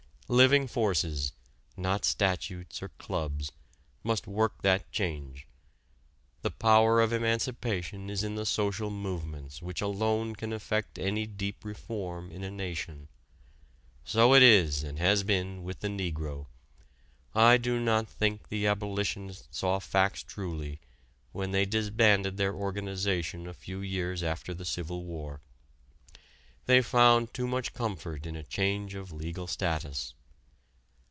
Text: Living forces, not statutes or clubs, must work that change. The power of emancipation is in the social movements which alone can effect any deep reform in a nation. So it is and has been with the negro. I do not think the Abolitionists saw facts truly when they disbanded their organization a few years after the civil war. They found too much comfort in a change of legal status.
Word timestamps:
Living 0.31 0.65
forces, 0.65 1.33
not 1.75 2.05
statutes 2.05 2.81
or 2.81 2.87
clubs, 2.87 3.51
must 4.01 4.25
work 4.27 4.61
that 4.61 4.89
change. 4.89 5.45
The 6.41 6.49
power 6.51 7.01
of 7.01 7.11
emancipation 7.11 8.09
is 8.09 8.23
in 8.23 8.35
the 8.35 8.45
social 8.45 8.89
movements 8.89 9.61
which 9.61 9.81
alone 9.81 10.37
can 10.37 10.53
effect 10.53 10.97
any 10.97 11.25
deep 11.27 11.65
reform 11.65 12.31
in 12.31 12.45
a 12.45 12.49
nation. 12.49 13.09
So 14.05 14.33
it 14.33 14.41
is 14.41 14.85
and 14.85 14.99
has 14.99 15.23
been 15.23 15.63
with 15.65 15.81
the 15.81 15.89
negro. 15.89 16.45
I 17.35 17.57
do 17.57 17.77
not 17.77 18.07
think 18.07 18.47
the 18.47 18.67
Abolitionists 18.67 19.49
saw 19.57 19.79
facts 19.79 20.23
truly 20.23 20.79
when 21.33 21.51
they 21.51 21.65
disbanded 21.65 22.37
their 22.37 22.53
organization 22.55 23.47
a 23.47 23.53
few 23.53 23.81
years 23.81 24.23
after 24.23 24.53
the 24.53 24.63
civil 24.63 25.03
war. 25.03 25.41
They 26.67 26.81
found 26.81 27.33
too 27.33 27.47
much 27.47 27.73
comfort 27.73 28.25
in 28.25 28.37
a 28.37 28.43
change 28.43 28.95
of 28.95 29.11
legal 29.11 29.47
status. 29.47 30.13